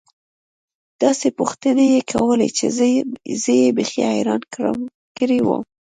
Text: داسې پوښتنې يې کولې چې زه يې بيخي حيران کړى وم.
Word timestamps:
داسې 1.01 1.27
پوښتنې 1.39 1.85
يې 1.93 2.01
کولې 2.11 2.49
چې 2.57 2.65
زه 3.43 3.47
يې 3.61 3.67
بيخي 3.77 4.01
حيران 4.11 4.41
کړى 5.19 5.39
وم. 5.43 5.63